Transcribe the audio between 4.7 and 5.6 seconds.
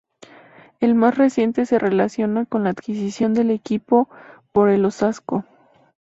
el Osasco.